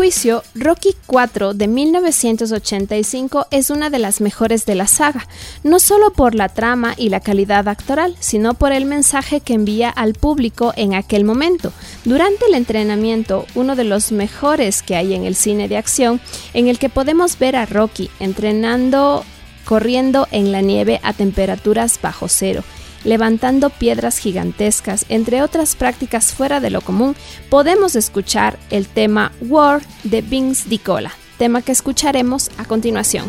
juicio, 0.00 0.42
Rocky 0.54 0.96
IV 1.10 1.52
de 1.54 1.68
1985 1.68 3.48
es 3.50 3.68
una 3.68 3.90
de 3.90 3.98
las 3.98 4.22
mejores 4.22 4.64
de 4.64 4.74
la 4.74 4.86
saga, 4.86 5.28
no 5.62 5.78
solo 5.78 6.10
por 6.10 6.34
la 6.34 6.48
trama 6.48 6.94
y 6.96 7.10
la 7.10 7.20
calidad 7.20 7.68
actoral, 7.68 8.16
sino 8.18 8.54
por 8.54 8.72
el 8.72 8.86
mensaje 8.86 9.42
que 9.42 9.52
envía 9.52 9.90
al 9.90 10.14
público 10.14 10.72
en 10.74 10.94
aquel 10.94 11.24
momento. 11.24 11.74
Durante 12.06 12.46
el 12.46 12.54
entrenamiento, 12.54 13.44
uno 13.54 13.76
de 13.76 13.84
los 13.84 14.10
mejores 14.10 14.80
que 14.80 14.96
hay 14.96 15.12
en 15.12 15.26
el 15.26 15.34
cine 15.34 15.68
de 15.68 15.76
acción, 15.76 16.18
en 16.54 16.68
el 16.68 16.78
que 16.78 16.88
podemos 16.88 17.38
ver 17.38 17.54
a 17.54 17.66
Rocky 17.66 18.08
entrenando 18.20 19.22
corriendo 19.66 20.26
en 20.30 20.50
la 20.50 20.62
nieve 20.62 20.98
a 21.02 21.12
temperaturas 21.12 21.98
bajo 22.00 22.26
cero 22.26 22.64
levantando 23.04 23.70
piedras 23.70 24.18
gigantescas, 24.18 25.06
entre 25.08 25.42
otras 25.42 25.76
prácticas 25.76 26.32
fuera 26.32 26.60
de 26.60 26.70
lo 26.70 26.80
común, 26.80 27.16
podemos 27.48 27.96
escuchar 27.96 28.58
el 28.70 28.86
tema 28.86 29.32
War 29.40 29.82
de 30.04 30.22
Vince 30.22 30.68
Dicola, 30.68 31.12
tema 31.38 31.62
que 31.62 31.72
escucharemos 31.72 32.50
a 32.58 32.64
continuación. 32.64 33.26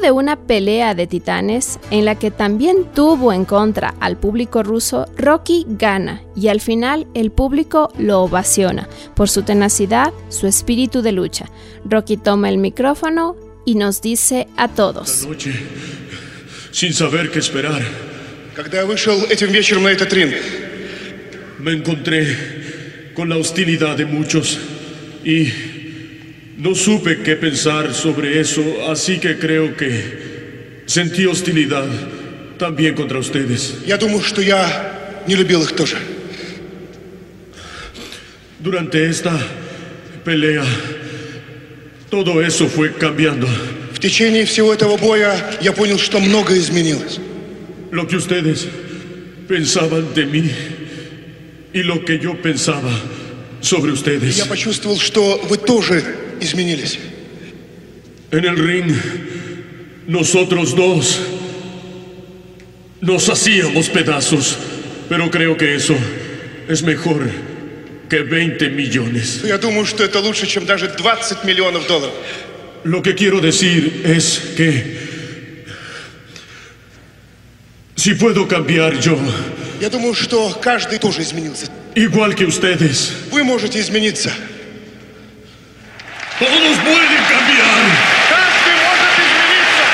De 0.00 0.10
una 0.10 0.36
pelea 0.36 0.94
de 0.94 1.06
titanes 1.06 1.78
en 1.90 2.04
la 2.04 2.14
que 2.14 2.30
también 2.30 2.86
tuvo 2.94 3.32
en 3.32 3.44
contra 3.44 3.94
al 4.00 4.16
público 4.16 4.62
ruso, 4.62 5.06
Rocky 5.16 5.66
gana 5.68 6.22
y 6.34 6.48
al 6.48 6.60
final 6.60 7.06
el 7.14 7.30
público 7.30 7.92
lo 7.98 8.22
ovaciona 8.22 8.88
por 9.14 9.28
su 9.28 9.42
tenacidad, 9.42 10.12
su 10.28 10.46
espíritu 10.46 11.02
de 11.02 11.12
lucha. 11.12 11.46
Rocky 11.84 12.16
toma 12.16 12.48
el 12.48 12.58
micrófono 12.58 13.36
y 13.64 13.74
nos 13.74 14.00
dice 14.00 14.48
a 14.56 14.68
todos. 14.68 15.26
Noche, 15.26 15.52
sin 16.72 16.92
saber 16.92 17.30
qué 17.30 17.38
esperar. 17.38 17.82
Me 21.58 21.72
encontré 21.72 23.12
con 23.14 23.28
la 23.28 23.36
hostilidad 23.36 23.96
de 23.96 24.06
muchos 24.06 24.58
y 25.24 25.69
no 26.60 26.74
supe 26.74 27.22
qué 27.22 27.36
pensar 27.36 27.94
sobre 27.94 28.38
eso, 28.38 28.62
así 28.90 29.18
que 29.18 29.38
creo 29.38 29.74
que 29.76 30.82
sentí 30.84 31.24
hostilidad 31.24 31.86
también 32.58 32.94
contra 32.94 33.18
ustedes. 33.18 33.78
Durante 38.58 39.08
esta 39.08 39.32
pelea, 40.22 40.64
todo 42.10 42.42
eso 42.42 42.68
fue 42.68 42.92
cambiando. 42.92 43.46
Lo 47.90 48.06
que 48.06 48.16
ustedes 48.16 48.68
pensaban 49.48 50.12
de 50.14 50.26
mí 50.26 50.50
y 51.72 51.82
lo 51.82 52.04
que 52.04 52.18
yo 52.18 52.40
pensaba. 52.42 52.92
Я 53.62 54.46
почувствовал, 54.46 54.98
что 54.98 55.38
вы 55.48 55.56
тоже 55.58 56.02
изменились. 56.40 56.98
En 58.32 58.44
el 58.44 58.56
ring, 58.56 58.94
nosotros 60.06 60.74
dos 60.74 61.18
nos 63.00 63.28
hacíamos 63.28 63.88
pedazos, 63.88 64.56
pero 65.08 65.30
creo 65.30 65.56
que 65.56 65.74
eso 65.74 65.96
es 66.68 66.82
mejor 66.82 67.28
que 68.08 68.22
20 68.22 68.70
millones. 68.70 69.42
Я 69.44 69.58
думаю, 69.58 69.84
что 69.84 70.04
это 70.04 70.20
лучше, 70.20 70.46
чем 70.46 70.64
даже 70.64 70.88
20 70.88 71.44
миллионов 71.44 71.86
долларов. 71.86 72.14
Lo 72.84 73.02
que 73.02 73.14
quiero 73.14 73.40
decir 73.40 74.02
es 74.04 74.38
que 74.56 75.00
si 77.96 78.14
puedo 78.14 78.48
cambiar 78.48 78.98
yo, 79.00 79.18
Я 79.80 79.90
думаю, 79.90 80.14
что 80.14 80.50
каждый 80.62 80.98
тоже 80.98 81.22
изменился. 81.22 81.68
igual 81.95 82.35
que 82.35 82.45
ustedes, 82.45 83.13
Вы 83.31 83.43
можете 83.43 83.79
измениться. 83.79 84.31
todos 86.39 86.77
pueden 86.79 87.23
cambiar. 87.29 87.81
Каждый 88.29 88.75
может 88.85 89.15
измениться. 89.25 89.85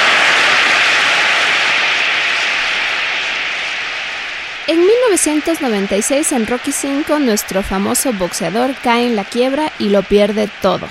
En 4.67 4.79
1996 4.85 6.31
en 6.31 6.47
Rocky 6.47 6.71
V 6.71 7.19
nuestro 7.19 7.61
famoso 7.63 8.13
boxeador 8.13 8.73
cae 8.83 9.07
en 9.07 9.15
la 9.15 9.23
quiebra 9.25 9.71
y 9.79 9.89
lo 9.89 10.01
pierde 10.03 10.49
todo, 10.61 10.87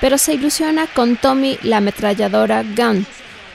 pero 0.00 0.16
se 0.18 0.34
ilusiona 0.34 0.86
con 0.86 1.16
Tommy 1.16 1.58
la 1.62 1.78
ametralladora 1.78 2.62
Gunn, 2.62 3.06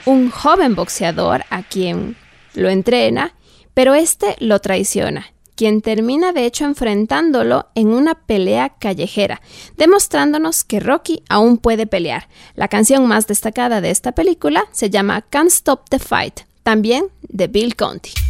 un 0.04 0.30
joven 0.30 0.74
boxeador 0.74 1.44
a 1.50 1.62
quien 1.62 2.16
lo 2.54 2.68
entrena, 2.68 3.34
pero 3.74 3.94
este 3.94 4.36
lo 4.38 4.60
traiciona 4.60 5.26
quien 5.61 5.83
termina 5.83 6.33
de 6.33 6.47
hecho 6.47 6.65
enfrentándolo 6.65 7.67
en 7.75 7.89
una 7.89 8.15
pelea 8.15 8.69
callejera, 8.79 9.43
demostrándonos 9.77 10.63
que 10.63 10.79
Rocky 10.79 11.21
aún 11.29 11.59
puede 11.59 11.85
pelear. 11.85 12.29
La 12.55 12.67
canción 12.67 13.05
más 13.05 13.27
destacada 13.27 13.79
de 13.79 13.91
esta 13.91 14.13
película 14.13 14.65
se 14.71 14.89
llama 14.89 15.21
Can't 15.21 15.51
Stop 15.51 15.87
the 15.89 15.99
Fight, 15.99 16.39
también 16.63 17.09
de 17.21 17.45
Bill 17.45 17.75
Conti. 17.75 18.20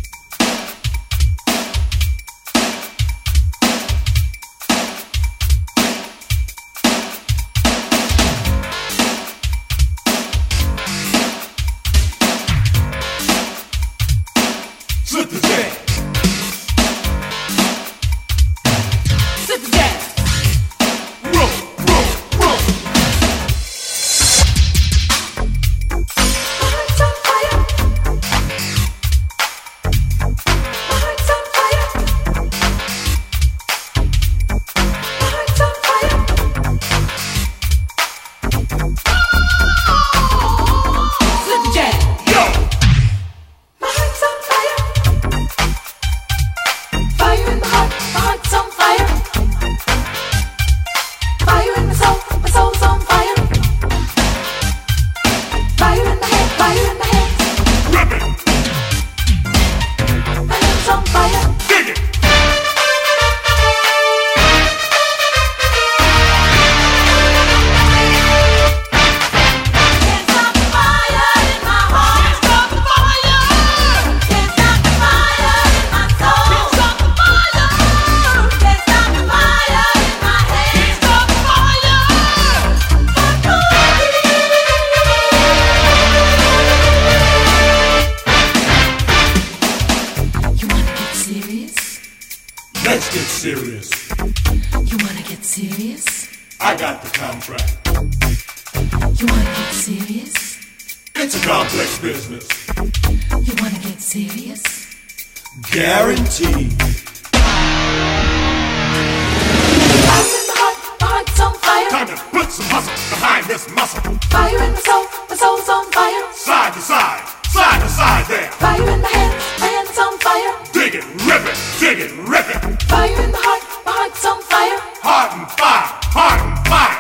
fire, 125.46 125.88
fire. 126.14 126.98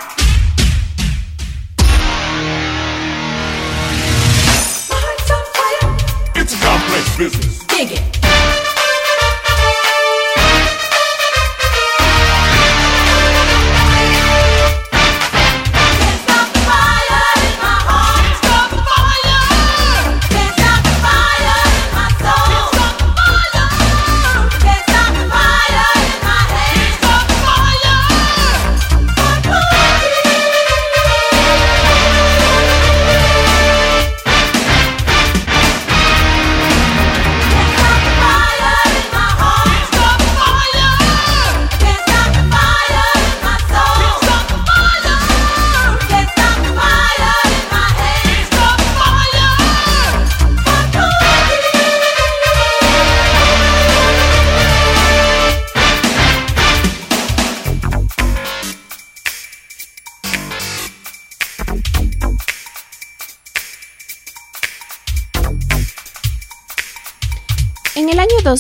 It's 6.36 6.54
a 6.54 6.58
complex 6.58 7.18
business. 7.18 7.66
Dig 7.68 7.92
it. 7.92 8.20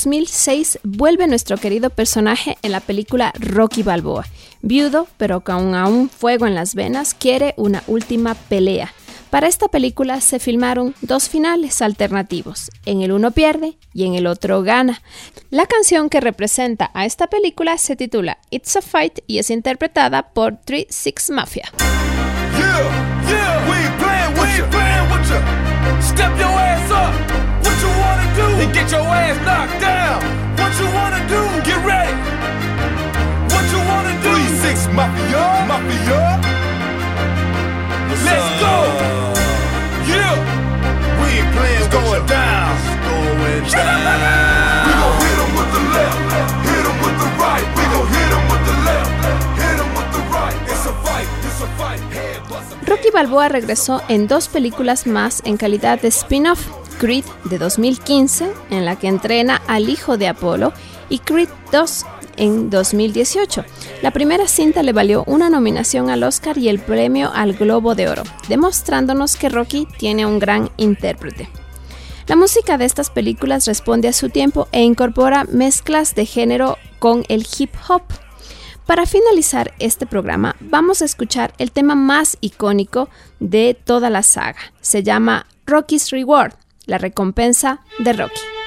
2006 0.01 0.79
vuelve 0.83 1.27
nuestro 1.27 1.57
querido 1.57 1.91
personaje 1.91 2.57
en 2.63 2.71
la 2.71 2.79
película 2.79 3.33
Rocky 3.37 3.83
Balboa. 3.83 4.25
Viudo, 4.63 5.07
pero 5.17 5.41
con 5.41 5.75
aún 5.75 6.09
fuego 6.09 6.47
en 6.47 6.55
las 6.55 6.73
venas, 6.73 7.13
quiere 7.13 7.53
una 7.55 7.83
última 7.85 8.33
pelea. 8.33 8.91
Para 9.29 9.47
esta 9.47 9.67
película 9.67 10.19
se 10.19 10.39
filmaron 10.39 10.95
dos 11.01 11.29
finales 11.29 11.83
alternativos. 11.83 12.71
En 12.87 13.03
el 13.03 13.11
uno 13.11 13.29
pierde 13.29 13.77
y 13.93 14.05
en 14.05 14.15
el 14.15 14.25
otro 14.25 14.63
gana. 14.63 15.03
La 15.51 15.67
canción 15.67 16.09
que 16.09 16.19
representa 16.19 16.89
a 16.95 17.05
esta 17.05 17.27
película 17.27 17.77
se 17.77 17.95
titula 17.95 18.39
It's 18.49 18.75
a 18.75 18.81
Fight 18.81 19.19
y 19.27 19.37
es 19.37 19.51
interpretada 19.51 20.33
por 20.33 20.53
3-6 20.61 21.31
Mafia. 21.31 21.69
Yeah, 21.77 23.29
yeah, 23.29 23.69
we 23.69 23.77
ain't 23.77 23.97
playing, 23.99 24.33
we 24.33 24.61
ain't 24.61 24.71
playing 24.71 25.11
with 25.11 25.29
ya. 25.29 26.01
Step 26.01 26.37
your 26.39 26.49
ass 26.49 26.91
up. 26.91 27.50
Your 28.91 29.07
ass 29.07 29.37
knocked 29.47 29.79
down. 29.79 30.19
What 30.59 30.71
you 30.79 30.87
wanna 30.91 31.21
do? 31.31 31.41
Get 31.63 31.79
ready. 31.85 32.13
What 33.51 33.65
you 33.71 33.79
wanna 33.87 34.13
do? 34.21 34.31
Three 34.35 34.49
six 34.63 34.87
mafia, 34.91 35.45
mafia. 35.69 36.21
Let's 38.27 38.49
go. 38.59 38.75
Yeah, 40.11 40.35
we 41.19 41.27
ain't 41.39 41.49
playing, 41.55 41.79
it's 41.79 41.87
going 41.87 42.25
down. 42.27 42.69
Going 43.07 43.63
down. 43.71 44.01
We 44.87 44.91
gon' 45.01 45.15
hit 45.23 45.39
with 45.55 45.69
the 45.75 45.81
left, 45.95 46.19
hit 46.67 46.87
with 47.03 47.17
the 47.21 47.29
right. 47.39 47.67
We 47.77 47.83
gon' 47.93 48.07
hit 48.15 48.31
with 48.51 48.63
the 48.67 48.75
left, 48.87 49.11
hit 49.61 49.79
with 49.95 50.09
the 50.15 50.21
right. 50.35 50.57
It's 50.67 50.85
a 50.85 50.93
fight, 51.05 51.27
it's 51.47 51.61
a 51.61 51.69
fight. 51.79 52.01
Head 52.11 52.41
bust. 52.49 52.75
Rocky 52.87 53.09
Balboa 53.13 53.47
regresó 53.47 54.01
en 54.09 54.27
dos 54.27 54.49
películas 54.49 55.07
más 55.07 55.41
en 55.45 55.55
calidad 55.55 56.01
de 56.01 56.09
spin-off, 56.11 56.67
Creed 57.01 57.25
de 57.45 57.57
2015, 57.57 58.51
en 58.69 58.85
la 58.85 58.95
que 58.95 59.07
entrena 59.07 59.59
al 59.65 59.89
hijo 59.89 60.19
de 60.19 60.27
Apolo, 60.27 60.71
y 61.09 61.17
Creed 61.17 61.49
2 61.71 62.05
en 62.37 62.69
2018. 62.69 63.65
La 64.03 64.11
primera 64.11 64.47
cinta 64.47 64.83
le 64.83 64.93
valió 64.93 65.23
una 65.25 65.49
nominación 65.49 66.11
al 66.11 66.21
Oscar 66.21 66.59
y 66.59 66.69
el 66.69 66.77
premio 66.77 67.31
al 67.33 67.53
Globo 67.53 67.95
de 67.95 68.07
Oro, 68.07 68.21
demostrándonos 68.49 69.35
que 69.35 69.49
Rocky 69.49 69.87
tiene 69.97 70.27
un 70.27 70.37
gran 70.37 70.69
intérprete. 70.77 71.49
La 72.27 72.35
música 72.35 72.77
de 72.77 72.85
estas 72.85 73.09
películas 73.09 73.65
responde 73.65 74.07
a 74.07 74.13
su 74.13 74.29
tiempo 74.29 74.67
e 74.71 74.83
incorpora 74.83 75.45
mezclas 75.45 76.13
de 76.13 76.27
género 76.27 76.77
con 76.99 77.25
el 77.29 77.47
hip 77.57 77.73
hop. 77.89 78.03
Para 78.85 79.07
finalizar 79.07 79.73
este 79.79 80.05
programa, 80.05 80.55
vamos 80.59 81.01
a 81.01 81.05
escuchar 81.05 81.51
el 81.57 81.71
tema 81.71 81.95
más 81.95 82.37
icónico 82.41 83.09
de 83.39 83.75
toda 83.85 84.11
la 84.11 84.21
saga. 84.21 84.59
Se 84.81 85.01
llama 85.01 85.47
Rocky's 85.65 86.11
Reward, 86.11 86.60
la 86.85 86.97
recompensa 86.97 87.79
de 87.99 88.13
Rocky. 88.13 88.60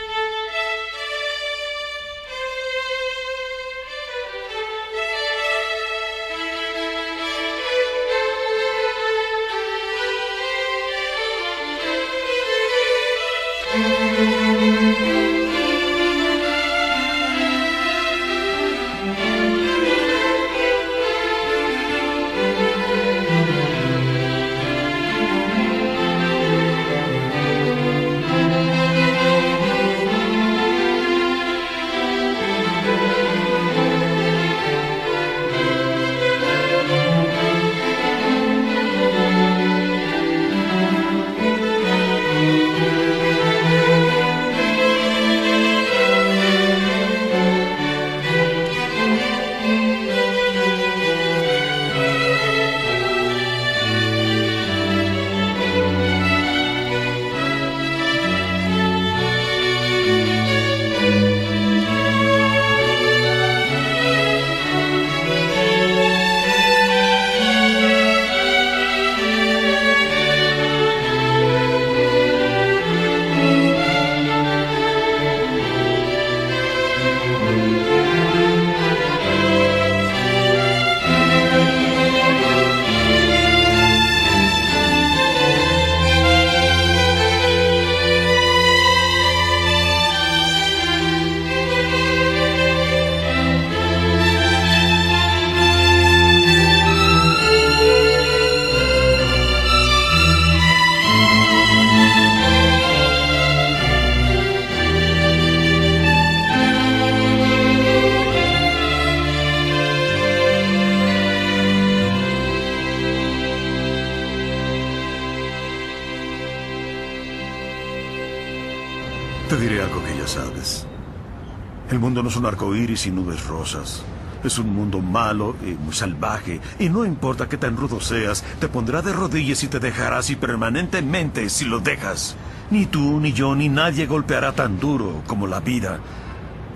El 122.45 122.51
mundo 122.51 122.67
no 122.67 122.77
es 122.77 122.77
un 122.77 122.77
arco 122.77 122.77
iris 122.77 123.07
y 123.07 123.11
nubes 123.11 123.47
rosas. 123.47 124.05
Es 124.45 124.59
un 124.59 124.75
mundo 124.75 125.01
malo 125.01 125.57
y 125.63 125.73
muy 125.83 125.95
salvaje. 125.95 126.61
Y 126.79 126.91
no 126.91 127.07
importa 127.07 127.49
qué 127.49 127.57
tan 127.57 127.75
rudo 127.75 128.01
seas, 128.01 128.45
te 128.61 128.69
pondrá 128.69 129.01
de 129.01 129.15
rodillas 129.15 129.65
y 129.65 129.69
te 129.69 129.81
dejará 129.81 130.19
así 130.19 130.37
permanentemente 130.37 131.49
si 131.49 131.65
lo 131.65 131.81
dejas. 131.81 132.37
Ni 132.71 132.85
tú, 132.85 133.19
ni 133.19 133.33
yo, 133.33 133.55
ni 133.55 133.71
nadie 133.71 134.07
golpeará 134.07 134.53
tan 134.53 134.79
duro 134.79 135.23
como 135.27 135.47
la 135.47 135.61
vida. 135.61 136.01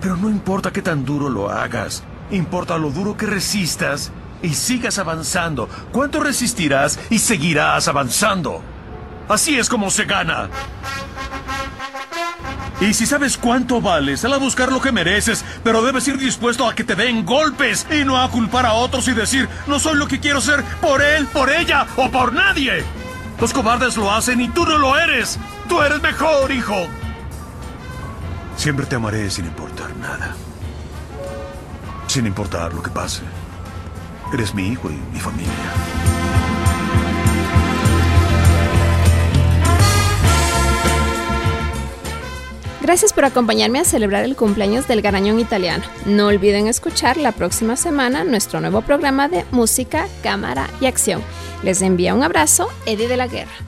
Pero 0.00 0.16
no 0.16 0.30
importa 0.30 0.72
qué 0.72 0.80
tan 0.80 1.04
duro 1.04 1.28
lo 1.28 1.50
hagas. 1.50 2.02
Importa 2.30 2.78
lo 2.78 2.90
duro 2.90 3.16
que 3.16 3.26
resistas 3.26 4.10
y 4.42 4.54
sigas 4.54 4.98
avanzando. 4.98 5.68
¿Cuánto 5.92 6.20
resistirás 6.20 6.98
y 7.10 7.18
seguirás 7.18 7.88
avanzando? 7.88 8.62
Así 9.28 9.58
es 9.58 9.68
como 9.68 9.90
se 9.90 10.06
gana. 10.06 10.48
Y 12.80 12.94
si 12.94 13.06
sabes 13.06 13.36
cuánto 13.36 13.80
vales, 13.80 14.20
sal 14.20 14.32
a 14.34 14.38
buscar 14.38 14.70
lo 14.70 14.80
que 14.80 14.92
mereces, 14.92 15.44
pero 15.64 15.82
debes 15.82 16.06
ir 16.06 16.16
dispuesto 16.16 16.68
a 16.68 16.74
que 16.76 16.84
te 16.84 16.94
den 16.94 17.24
golpes 17.24 17.84
y 17.90 18.04
no 18.04 18.16
a 18.16 18.30
culpar 18.30 18.66
a 18.66 18.74
otros 18.74 19.08
y 19.08 19.14
decir, 19.14 19.48
no 19.66 19.80
soy 19.80 19.96
lo 19.96 20.06
que 20.06 20.20
quiero 20.20 20.40
ser 20.40 20.62
por 20.80 21.02
él, 21.02 21.26
por 21.26 21.50
ella 21.50 21.86
o 21.96 22.08
por 22.08 22.32
nadie. 22.32 22.84
Los 23.40 23.52
cobardes 23.52 23.96
lo 23.96 24.12
hacen 24.12 24.40
y 24.40 24.48
tú 24.48 24.64
no 24.64 24.78
lo 24.78 24.96
eres. 24.96 25.38
Tú 25.68 25.82
eres 25.82 26.00
mejor, 26.00 26.52
hijo. 26.52 26.86
Siempre 28.56 28.86
te 28.86 28.94
amaré 28.94 29.28
sin 29.28 29.46
importar 29.46 29.94
nada. 29.96 30.36
Sin 32.06 32.26
importar 32.26 32.72
lo 32.72 32.82
que 32.82 32.90
pase. 32.90 33.22
Eres 34.32 34.54
mi 34.54 34.68
hijo 34.68 34.88
y 34.88 34.94
mi 35.12 35.20
familia. 35.20 35.52
Gracias 42.88 43.12
por 43.12 43.26
acompañarme 43.26 43.80
a 43.80 43.84
celebrar 43.84 44.24
el 44.24 44.34
cumpleaños 44.34 44.88
del 44.88 45.02
garañón 45.02 45.38
italiano. 45.38 45.84
No 46.06 46.28
olviden 46.28 46.66
escuchar 46.68 47.18
la 47.18 47.32
próxima 47.32 47.76
semana 47.76 48.24
nuestro 48.24 48.62
nuevo 48.62 48.80
programa 48.80 49.28
de 49.28 49.44
música, 49.50 50.08
cámara 50.22 50.70
y 50.80 50.86
acción. 50.86 51.20
Les 51.62 51.82
envía 51.82 52.14
un 52.14 52.22
abrazo, 52.22 52.66
Eddie 52.86 53.06
de 53.06 53.18
la 53.18 53.26
Guerra. 53.26 53.67